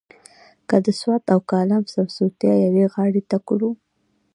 که 0.69 0.75
د 0.85 0.87
سوات 0.99 1.23
او 1.33 1.39
کالام 1.51 1.83
سمسورتیا 1.93 2.53
یوې 2.65 2.85
غاړې 2.93 3.21
ته 3.29 3.37
کړو. 3.47 3.69